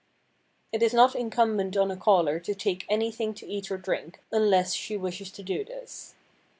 [0.71, 4.73] It is not incumbent on a caller to take anything to eat or drink unless
[4.73, 6.15] she wishes to do this.